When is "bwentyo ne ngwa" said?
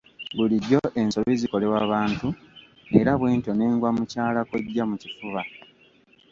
3.19-3.89